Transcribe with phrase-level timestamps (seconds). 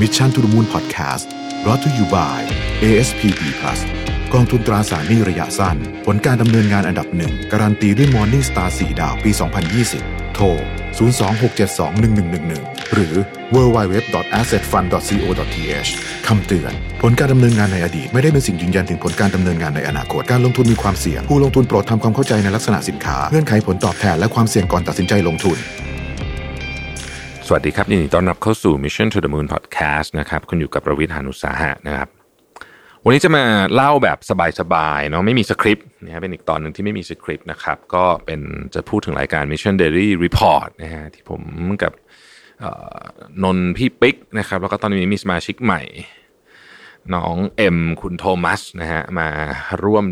[0.00, 1.26] Mission to the Moon Podcast
[1.66, 2.38] รอ t to you by
[2.84, 3.80] ASPP Plus
[4.32, 5.76] กองทุนตราสารหนี้ระยะสั้น
[6.06, 9.30] ผลการดำเนินงานอันดับหนึ่ง การันตีด้วย Morning Star 4 ดาวปี
[9.82, 10.46] 2020 โทร
[10.96, 13.14] 026721111 หรือ
[13.54, 15.90] www.assetfund.co.th
[16.26, 16.72] คำเตือน
[17.02, 25.58] ผลการดำเนินงานในอดีต ไม่ได้เป็นสิ่งยืนยันถึงผลการดำเนินงานในอนาคต การลงทุนมีความเสี่ยง ผู้ลงทุนโปรดทำความเข้าใจในลักษณะสินค้า เงื่อนไขผลตอบแทนและความเสี่ยงก่อนตัดสินใจลงทุน
[27.48, 32.08] สวัสดีครับยินดีต้อนรับเข้าสู่ Mission to the Moon Podcast นะครับคุณอยู่กับประวิทยานุสาหะนะครับ
[33.04, 33.44] วันนี้จะมา
[33.74, 34.18] เล่าแบบ
[34.60, 38.40] สบายๆเนาะไม่มีสคริปต์นะฮะเป็นอีกตอนหนึ่งที่ไม่มีสคริปต์นะครับ ก็เป็น
[38.74, 41.42] จะพูดถึงรายการ Mission Daily Report นะฮะที่ผม
[41.82, 41.92] กับ
[43.42, 45.82] นนท์พี่ปิ๊กนะครับ แล้วก็ตอนนี้มีสมาชิกใหม่
[47.14, 49.28] น้องเอ็มคุณโทมัสนะฮะมา
[49.84, 50.04] ร่วม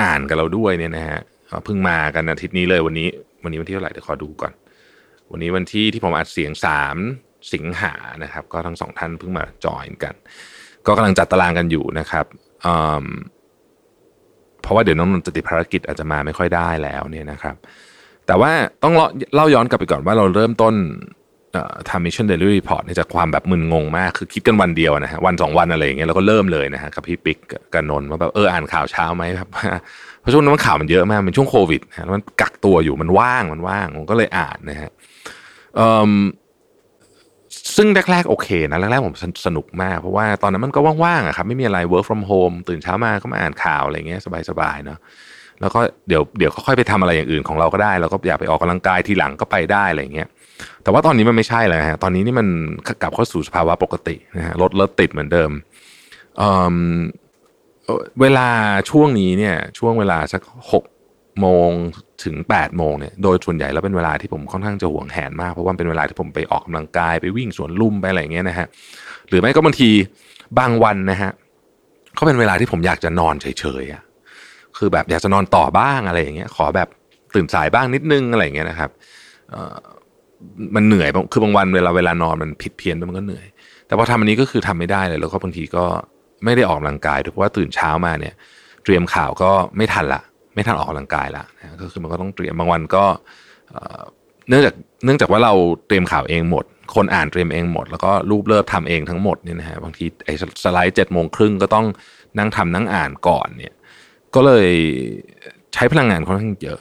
[0.00, 1.18] อ่านกับเราด้วยเนี่ยนะฮะ
[1.64, 3.08] เพิ่งมากันอาทิตย์นี้เลยวันนี้
[3.42, 4.52] วันนี้วันที่เท่าไหร่เดี๋ยวขอดูก่อน
[5.30, 6.96] วันนี้วันที่ที่ผมอัดเสียงสาม
[7.54, 10.14] สิงหานะครับ ก็ทั้งสองท่านเพิ่งมาจอยกัน
[10.86, 12.26] ก็กำลังจัดตารางกันอยู่นะครับ
[14.62, 17.56] เพราะว่าเดี๋ยวน้องนนท์จะติดภารกิจอาจจะมาไม่ค่อยได้แล้วเนี่ยนะครับ
[18.26, 18.94] แต่ว่าต้อง
[19.34, 20.74] เล่าลาย้อนกลับไปก่อนว่าเราเริ่มต้น
[21.90, 27.38] ทำ Mission Daily Report เนี่ยจากความแบบมึนงงมาก คือคิดกันวันเดียวนะฮะวันสองวันอะไรอย่างเงี้ยเราก็เริ่มเลยนะฮะกับพี่ปิ๊ก
[27.72, 29.48] กับนนท์ว่าแบบเอออ่านข่าวเช้าไหมครับ
[30.20, 34.90] เพราะช่วงนั้นมันข่าวมันเยอะมากเป็นช่วงโควิดนะมันกักตัวอยู่มันว่างมันว่างผมก็เลยอ่านนะฮะ
[37.76, 44.98] ซึ่งแรกๆโอเคนะแรกๆผมสนุกมากเพราะว่าตอนนั้นมันก็ว่างๆอะครับไม่มีอะไร work from home ตื่นเช้ามาก็มาอ่านข่าวอะไรเงี้ยสบายๆเนาะ
[45.60, 50.28] แล้วก็เดี๋ยวเดี๋ยวค่อยไปทำอะไรอย่างอื่นของเราก็ได้เราก็อยากไปออกกำลังกายทีหลังก็ไปได้อะไรเงี้ย
[50.82, 52.46] แต่ว่าตอนนี้มันไม่ใช่แล้วฮะตอนนี้นี่มัน
[53.02, 55.50] กลับเข้าสู่สภาวะปกตินะฮะรถรถติดเหมือนเดิม
[56.38, 58.48] เเวลา
[58.90, 60.84] ช่วงนี้เนี่ยช่วงเวลาสักหก
[61.40, 61.70] โมง
[62.24, 68.66] ถึง8ปดโมงเนี่ยโดยส่วนใหญ่แล้วเป็นเวลาที่ผมค่อนข้างจะห่วงแหนมากเพราะว่าเป็นเวลาที่ผมไปออกกำลังกายไปวิ่งสวนลุ่มไปอะไรอย่างเงี้ยนะฮะ
[69.28, 69.90] หรือไม่ก็บางที
[70.58, 71.30] บางวันนะฮะ
[72.18, 74.02] ก็เป็นเวลาที่ผมอยากจะนอนเฉยๆอะ
[74.78, 76.88] คือแบบอยากจะนอนต่อบ้างอะไรอย่างเงี้ย ขอแบบ
[77.34, 78.90] ตื่นสายบ้างนิดนึงอะไรอย่างเงี้ยนะครับ
[80.74, 83.46] มันเหนื่อยคือบางวันเวลาเวลานอนมันผิดเพี้ยนมันก็เหนื่อย
[83.86, 85.84] แต่พอทำอันนี้ก็คือทำไม่ได้เลย แล้วก็บางทีก็
[86.44, 88.34] ไม่ได้ออกกำลังกายด้วยเพราะว่าตื่นเช้ามาเนี่ย
[88.84, 90.22] เตรียมข่าวก็ไม่ทันละ
[90.54, 93.04] ไม่ทันออกกำลังกายละนะก็คือมันก็ต้องเตรียมบางวันก็
[94.48, 95.52] เนื่องจากเนื่องจากว่าเรา
[95.86, 100.34] เตรียมข่าวเองหมด คนอ่านเตรียมเองหมด แล้วก็รูปเลิฟทำเองทั้งหมดเนี่ยนะฮะบางทีไอ้
[100.64, 101.86] สไลด์เจ็ดโมงครึ่งก็ต้อง
[102.38, 103.74] นั่งทำนั่งอ่านก่อนเนี่ย
[104.34, 104.68] ก็เลย
[105.74, 106.78] ใช้พลังงานค่อนข้างเยอะ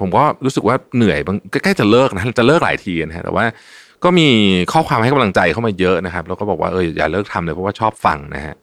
[0.00, 1.18] ผมก็รู้สึกว่าเหนื่อย
[1.52, 3.44] ใกล้จะเลิกนะจะเลิกหลายทีนะฮะแต่ว่า
[4.04, 4.28] ก็มี
[4.72, 8.54] ข้อความให้กำลังใจเข้ามาเยอะนะครับ แล้วก็บอกว่าเอออย่าเลิกทำเลยเพราะว่าชอบฟังนะฮะ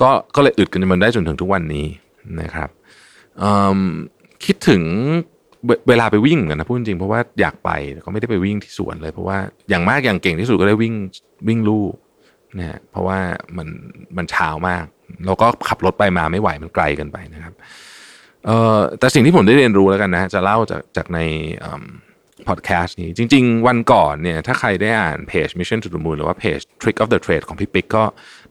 [0.00, 1.86] ก็ก็เลยอึดกันจนมันได้จนถึงทุกวันนี้
[2.40, 2.68] นะครับ
[4.44, 4.82] คิดถึง
[5.66, 7.70] เวเวลาไปวิ่งนกันนะพูดจริงเพราะว่าอยากไป
[8.04, 9.38] ก็ไม่ได้ไปวิ่งที่สวนเลย เพราะว่า
[9.70, 10.94] อย่างมากอย่างเก่งที่สุดก็ได้วิ่ง
[11.48, 11.84] วิ่งลู่
[12.58, 13.18] นะฮะเพราะว่า
[13.56, 13.68] มัน
[14.16, 14.84] มันเช้ามาก
[15.26, 17.54] เราก็ขับรถไปมาไม่ไหวมันไกลเกินไปนะครับ
[18.46, 21.18] เอ่อแต่สิ่งที่ผมได้เรียนรู้แล้วกันนะจะเล่าจากจากใน
[22.48, 28.04] พอดแคสต์นี้ จริง ๆ วันก่อนเนี่ย ถ้าใครได้อ่านเพจ Mission to the Moon หรือว่าเพจ Trick of the Trade ของพี่ปิ๊กก็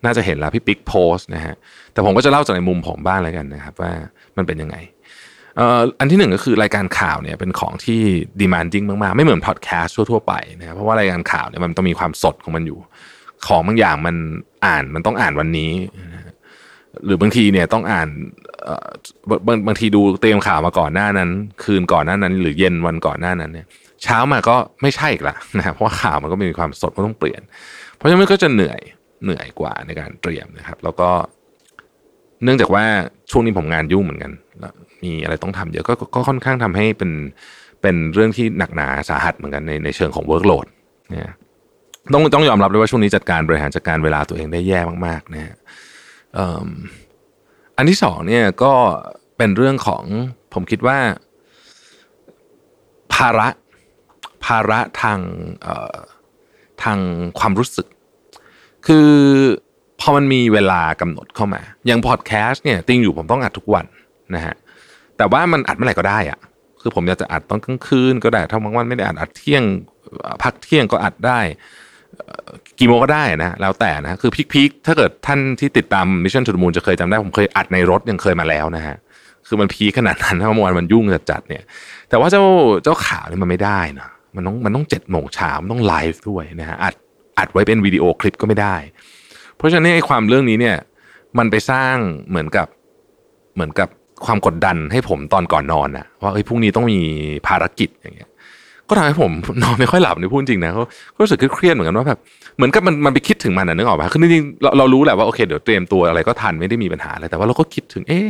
[0.06, 1.56] น่าจะเห็นแล้วพี่ปิ๊กโพสนะฮะ
[1.94, 3.94] แต่ผมก็จะเล่าจากในมุมผมบ้างแล้วกันนะครับ ว่า
[4.38, 4.78] มันเป็นยังไง
[6.00, 8.02] อันที่หนึ่งก็คือรายการข่าวเนี่ยเป็นของที่
[8.42, 12.80] demanding มากๆ ไม่เหมือนพอดแคสต์ทั่วๆไปนะครับเพราะว่ารายการข่าวเนี่ยมันต้องมีความสดของมันอยู่
[13.48, 14.16] ของบางอย่างมัน
[14.66, 15.72] อ่านมันต้องอ่านวันนี้
[17.06, 18.08] หรือบางทีเนี่ยต้องอ่าน
[18.64, 18.88] เออ
[19.48, 21.30] บางบางทีดูเตรียมข่าวมาก่อนหน้านั้น
[21.64, 23.68] คืนก่อนหน้านั้น หรือเย็นวันก่อนหน้านั้นเนี่ย
[24.04, 27.42] เช้ามาก็ไม่ใช่อีกละนะเพราะข่าวมันก็มีความสดมันต้องเปลี่ยน
[27.96, 28.80] เพราะฉะนั้นก็จะเหนื่อย
[29.24, 31.10] เหนื่อยกว่าในการเตรียมนะครับ แล้วก็
[32.44, 32.84] เนื่องจากว่า
[33.32, 34.74] ช่วงนี้ผมงานยุ่งเหมือนกันแล้ว
[35.04, 37.12] มีอะไรต้องทำเยอะก็ก็ก็ค่อนข้างทำให้เป็น
[37.82, 40.66] เป็นเรื่องที่หนักหนาสาหัสเหมือนกันในในเชิงของ workload
[41.10, 41.34] เนี่ย
[42.14, 45.56] ต้องต้องยอมรับเลยว่าช่วงนี้จัดการบริหารจัดการเวลาตัวเองได้แย่มากๆนะฮะ
[47.78, 48.74] อันที่สองเนี่ยก็
[49.38, 50.04] เป็นเรื่องของ
[50.54, 51.00] ผมคิดว่า
[53.14, 53.48] ภาระ
[54.46, 55.20] ภาระทาง
[56.84, 57.00] ทาง
[57.40, 57.88] ความรู้สึก
[58.88, 59.10] คือ
[60.00, 63.86] พอมันมีเวลากำหนดเข้ามา อย่างพอดแคสต์เนี่ยติงอยู่ผมต้องอัดทุกวัน
[64.36, 64.56] นะฮะ
[65.18, 66.40] แต่ว่ามันอัดเมื่อไหร่ก็ได้อะ
[66.82, 69.64] คือผมอยากจะอัดตอนกลางคืนก็ได้ถ้าบางวันไม่ได้อัดอัดเที่ยง
[70.44, 71.40] พักเที่ยงก็อัดได้
[72.80, 78.96] กี่โมงก็ได้นะแล้วแต่นะคือพีคๆถ้าเกิดท่านที่ติดตาม Mission to the Moon จะเคยจำได้ผมเคยอัดในรถยังเคยมาแล้วนะฮะ
[79.48, 81.64] คือมันพีคขนาดนั้นถ้าเมื่อวานมันยุ่งจัดๆเนี่ย
[82.10, 82.44] แต่ว่าเจ้า
[82.84, 86.96] เจ้าข่าวเนี่ยมันไม่ได้นะมันต้องมันต้องเจ็ดโมงเช้ามันต้องไลฟ์ด้วยนะฮะอัด
[87.40, 88.76] อัดไว้เป็นวิดีโอคลิปก็ไม่ได้
[89.56, 90.78] เพราะฉะนั้นไอ้ความเรื่องนี้เนี่ย
[91.38, 91.96] มันไปสร้าง
[92.30, 92.68] เหมือนกับ
[93.56, 93.90] เหมือนกับ
[94.26, 97.00] ความกดดันให้ผมตอนก่อนนอนนะว่าเฮ้ยพรุ่งนี้ต้องมี
[97.48, 98.30] ภารกิจอย่างเงี้ย
[98.92, 99.32] ก็ทำให้ผม
[99.64, 100.84] นอนไม่ค่อยหลับในพูดจริงนะเขา
[101.16, 102.20] ก็รู้สึกเครียดเหมือนกันว่าแบบ
[102.56, 108.28] เหมือนกับมันมันไปคิดถึงมันนะนึกออกป่ะคือจริงๆเราเรารู้แหละว่าโอเคเดี๋ยวเตรียมตัวอะไรก็ทันไม่ได้มีปัญหาอะไรแต่ว่าเราก็คิดถึงเอ๊ะ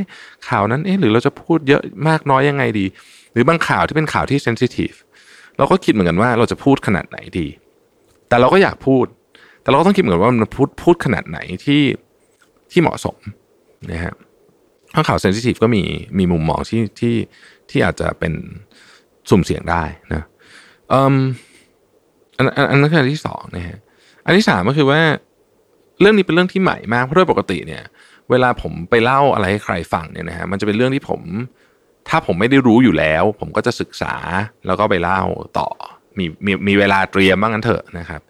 [0.48, 2.86] ข่าวนั้นเอ๊ะหรือเราจะพูดเยอะมากน้อยยังไงดี
[3.34, 4.92] หรือบางข่าวที่เป็นข่าวที่เซนซิทีฟ
[5.58, 7.48] เราก็คิดเหมือนกันว่าเราจะพูดขนาดไหนดี
[8.30, 9.06] แต่เราก็อยากพูด
[9.62, 11.82] แต่เราก็ต้องคิดเหมือนกันว่ามันพูดพูดขนาดไหนที่
[12.72, 13.18] ที่เหมาะสม
[13.92, 14.14] นะฮะ
[14.94, 15.84] ข้าข่าวเซนซิทีฟก็มี
[16.18, 17.16] มีมุมมองที่ที่
[17.70, 18.34] ที่อาจจะเป็น
[19.30, 20.24] สุ่มเสี่ยงได้นะ
[20.94, 23.78] อันอันอันนั้นคืออันที่สองนะฮะ
[24.26, 25.02] อันที่สามก็คือว่า
[26.00, 27.84] เรื่องนี้เป็นเรื่องที่ใหม่มากเพราะโดยปกติเนี่ย
[28.30, 31.22] เวลาผมไปเล่าอะไรให้ใครฟังเนี่ยนะฮะมันจะเป็นเรื่องที่ผม
[32.10, 34.16] ถ้าผมไม่ได้รู้อยู่แล้ว ผมก็จะศึกษา
[34.66, 35.22] แล้วก็ไปเล่า
[35.60, 35.70] ต่อ
[36.18, 38.22] มีมีมีเวลาเตรียมบ้างกันเถอะนะครับ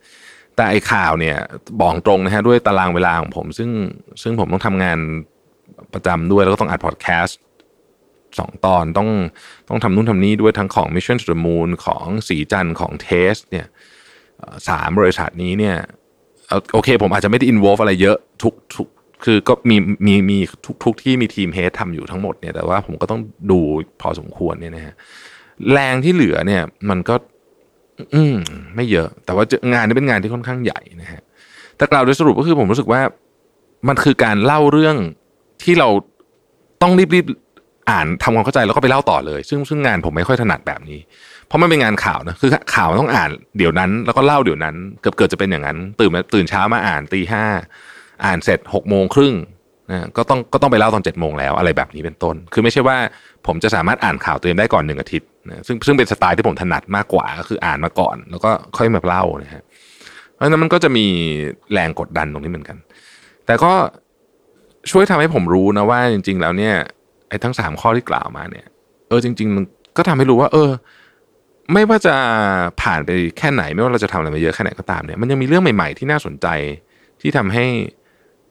[0.56, 1.38] แต่ไอ้ข่าวเนี่ย
[1.82, 3.70] บอกตรงนะฮะด้วยตารางเวลาของผม ซึ่ง
[4.22, 4.98] ซึ่งผมต้องทำงาน
[5.94, 7.38] ประจำด้วยแล้วก็ต้องอัดพอดแคสต์
[8.40, 9.10] สองตอนต้อง
[9.70, 13.68] ต้องทำนู่นทำนี่ด้วยทั้งของ Mission to the Moon ของศรีจันทร์ของเทสเนี่ย
[14.70, 15.76] สามบริษัทนี้เนี่ย
[16.74, 18.88] โอเค ผมอาจจะไม่ได้ involve อะไรเยอะทุกทุก
[19.24, 23.60] คือก็มีมีมีทุกทุกที่มี team head ทำอยู่ทั้งหมดเนี่ยแต่ว่าผมก็ต้องดู
[24.02, 24.94] พอสมควรเนี่ยนะฮะ
[25.72, 27.16] แรงที่เหลือเนี่ยมันก็
[28.14, 28.36] อืม
[28.76, 29.44] ไม่เยอะ แต่ว่า
[29.74, 31.22] งานนี้เป็นงานที่ค่อนข้างใหญ่นะฮะ
[31.78, 33.02] แต่กล่าวโดยสรุปก็คือผมรู้สึกว่า
[33.88, 34.98] มันคือการเล่าเรื่อง
[35.64, 35.90] ที่เรา
[36.82, 37.26] ต้องรีบ
[37.92, 41.00] อ่านทำความเข้าใจแล้วก็ไปเล่าต่อเลย ซึ่งซึ่งงานผมไม่ค่อยถนัดแบบนี้
[41.48, 47.46] เพราะมันเป็นงานข่าวนะคือข่าวต้องอ่านเดี๋ยวนั้นแล้วก็เล่าเดี๋ยวนั้น เกือบเกิดจะเป็นอย่างนั้น ตื่นมาตื่นเช้ามาอ่านตีห้า
[48.26, 49.36] อ่านเสร็จหกโมงครึ่ง
[49.92, 52.98] นะก็ต้องก็ต้องไปเล่าตอนเจ็ดโมงแล้วอะไรแบบนี้เป็นต้น คือไม่ใช่ว่า
[53.48, 59.64] ผมจะสามารถอ่านข่าวเตัวเองได้ก่อนหนึ่งอาทิตย์นะซึ่งซึ่งเป็นสไตล์ที่ผมถนัดมากกว่าก็คืออ่านมาก่อน แล้วก็ค่อยมาเล่านะฮะ
[60.34, 61.06] เพราะฉะนั้นมันก็จะมี
[61.74, 62.78] แรงกดดันตรงนี้เหมือนกัน
[63.46, 63.74] แต่ก็
[64.92, 66.76] ช่วยทำให้ผมรู้นะว่าจริง ๆ แล้วเนี่ย
[67.32, 68.66] ไอ้ทั้งสามข้อที่กล่าวมาเนี่ย
[69.08, 69.64] เออจริง ๆ มัน
[69.98, 70.70] ก็ทำให้รู้ว่า เออ
[71.74, 72.16] ไม่ว่าจะ
[72.82, 76.48] ผ่านไปแค่ไหน ไม่ว่าเราจะทำอะไรมาเยอะแค่ไหนก็ตามเนี่ยมันยังมีเรื่องใหม่ ๆ ที่น่าสนใจ
[77.22, 77.66] ที่ทำให้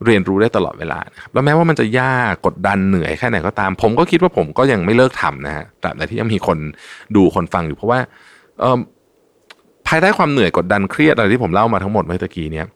[0.05, 6.59] เรียนรู้ได้ตลอดเวลานะครับแล้วแม้ว่ามันจะยากกดดันเหนื่อยแค่ไหนก็ตาม ผมก็คิดว่าผมก็ยังไม่เลิกทำนะฮะแต่แต่ที่ยังมีคน
[7.17, 8.01] ดูคนฟังอยู่เพราะว่า
[8.61, 8.79] เออ
[9.87, 12.67] ภายใต้ความเหนื่อยกดดันเครียดอะไรที่ผมเล่ามาทั้งหมดเมื่อตะกี้เนี่ย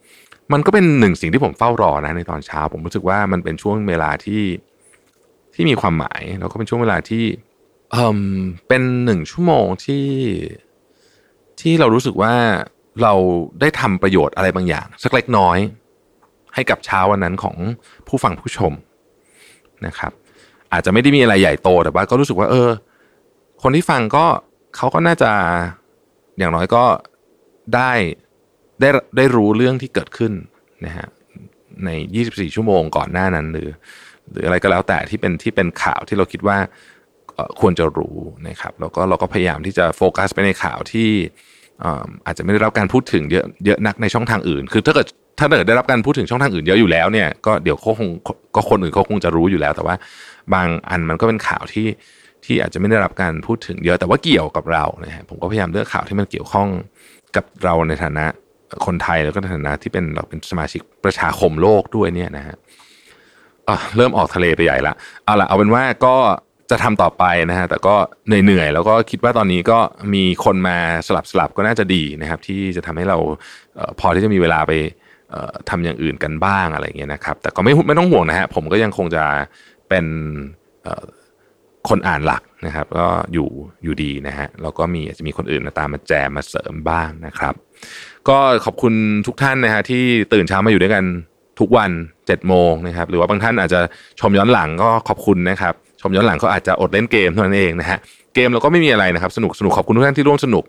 [0.52, 4.42] มันก็เป็นหนึ่งสิ่งที่ผมเฝ้ารอนะในตอนเช้า ผมรู้สึกว่ามันเป็นช่วงเวลาที่
[5.54, 7.24] ที่มีความหมาย แล้วก็เป็นช่วงเวลาที่
[7.92, 8.20] เออ
[8.68, 10.06] เป็นหนึ่งชั่วโมงที่
[11.60, 12.34] ที่เรารู้สึกว่า
[13.02, 13.14] เรา
[13.60, 15.58] ได้ทำประโยชน์อะไรบางอย่าง สักเล็กน้อย
[16.54, 17.56] ให้กับเช้าวันนั้นของ
[18.08, 18.72] ผู้ฟังผู้ชม
[19.86, 20.12] นะครับ
[20.72, 22.70] อาจจะไม่ได้มีอะไรใหญ่โตแต่ว่าก็รู้สึกว่า เออ
[23.62, 24.26] คนที่ฟังก็
[24.76, 25.30] เขาก็น่าจะ
[26.38, 26.84] อย่างน้อยก็
[27.74, 27.92] ได้
[28.80, 30.32] ได้ได้รู้เรื่องที่เกิดขึ้น
[30.86, 31.08] นะฮะ
[31.84, 31.90] ใน
[32.22, 33.70] 24 ชั่วโมงก่อนหน้านั้นหรือ
[34.30, 36.58] หรืออะไรก็แล้วแต่ที่เป็นที่เป็นข่าวที่เราคิดว่า
[37.60, 38.16] ควรจะรู้
[38.48, 41.10] นะครับแล้วก็เราก็พยายามที่จะโฟกัสไปในข่าวที่
[42.26, 45.06] อาจจะไม่ได้รับการพูดถึงเยอะเยอะนักในช่องทางอื่น คือถ้าเกิด
[45.38, 48.08] ถ้าเกิดได้รับการพูดถึงช่องทางอื่นเยอะอยู่แล้วเนี่ยก็เดี๋ยวเขาคง
[48.54, 49.94] ก็คนอื่นเขาคงจะรู้อยู่แล้ว แต่ว่า
[50.54, 51.86] บางอันมันก็เป็นข่าวที่
[52.44, 56.68] ที่อาจจะไม่ได้รับการพูดถึงเยอะแต่ว่าเกี่ยวกับเรานะฮะผมก็พยายามเลือกข่าวที่มันเกี่ยวข้อง
[57.36, 58.24] กับเราในฐานะ
[58.86, 62.56] คนไทยแล้วก็ในฐานะที่เป็นเราเป็นสมาชิกประชาคมโลกด้วยเนี่ยนะฮะ
[63.96, 64.94] เริ่มออกทะเลไปใหญ่ละ
[65.24, 66.16] เอาละเอาเป็นว่าก็
[66.70, 67.94] จะทำต่อไปนะฮะแต่ก็
[68.26, 69.78] เหนื่อยๆแล้วก็คิดว่าตอนนี้ก็
[70.14, 70.76] มีคนมา
[71.06, 73.18] สลับสลับก็น่าจะดีนะครับ ที่จะทำให้เรา
[74.00, 74.72] พอที่จะมีเวลาไป
[75.70, 79.24] ทำอย่างอื่นกันบ้างอะไรเงี้ยนะครับ แต่ก็ไม่ไม่ต้องห่วงนะฮะผมก็ยังคงจะ
[79.88, 80.04] เป็น
[81.88, 83.48] คนอ่านหลักนะครับ ก็อยู่
[83.84, 87.54] อยู่ดีนะฮะแล้วก็มีอาจจะมีคนอื่นมาตามมาแจมมาเสริมบ้างนะครับ
[88.28, 88.94] ก็ขอบคุณ
[89.26, 90.02] ทุกท่านนะฮะที่
[90.32, 91.04] ตื่นเช้ามาอยู่ด้วยกัน
[91.60, 93.80] ทุกวัน7จ็ดโมงนะครับหรือว่าบางท่านอาจจะ
[94.20, 97.98] ชมย้อนหลังก็ขอบคุณนะครับชมย้อนหลังก็อาจจะอดเล่นเกมเท่านั้นเองนะฮะ
[98.34, 100.64] เกมเราก็ไม่มีอะไรนะครับสนุกสนุกขอบคุณทุกท่านที่ร่วมสนุก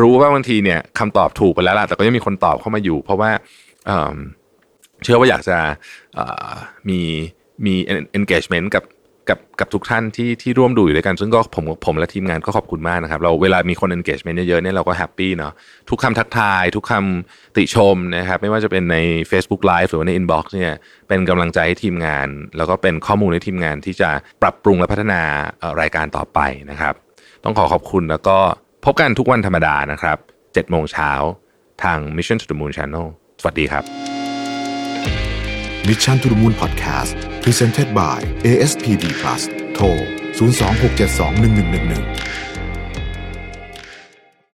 [0.00, 3.30] รู้ว่าบางทีเนี่ยคำตอบถูกไปแล้วล่ะแต่ก็ยังมีคนตอบเข้ามาอยู่ เพราะว่า
[5.02, 5.58] เชื่อว่าอยากจะ
[6.88, 7.00] มี
[7.66, 7.74] มี
[8.18, 8.82] engagement กับ
[9.28, 15.52] กับกับทุกท่านที่ที่ร่วมดูอยู่ด้วยกัน ซึ่งก็ผมผมและทีมงานก็ขอบคุณมากนะครับ เราเวลามีคน engagement เยอะๆเนี่ยเราก็แฮปปี้เนาะ
[15.90, 18.96] ทุกคำทักทาย ทุกคำติชมนะครับ ไม่ว่าจะเป็นใน
[19.30, 20.72] Facebook Live หรือใน Inbox เนี่ย
[21.08, 24.10] เป็นกำลังใจให้ทีมงาน แล้วก็เป็นข้อมูลให้ทีมงานที่จะ
[24.42, 25.22] ปรับปรุงและพัฒนา
[25.80, 26.40] รายการต่อไป
[26.70, 26.94] นะครับ
[27.44, 28.38] ต้องขอขอบคุณแล้วก็
[28.84, 31.10] พบกันทุกวันธรรมดานะครับ7โมงเช้า
[31.82, 33.06] ทาง Mission to the Moon Channel
[33.40, 33.84] สวัสดีครับ
[35.88, 38.18] Mission to the Moon Podcast Presented by
[38.50, 39.42] ASPD Plus
[39.74, 39.84] โทร
[40.38, 42.45] 026721111